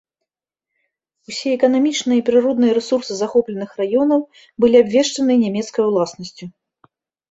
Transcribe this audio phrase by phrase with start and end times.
[1.31, 4.27] Усе эканамічныя і прыродныя рэсурсы захопленых раёнаў
[4.65, 6.45] былі абвешчаныя нямецкай уласнасцю.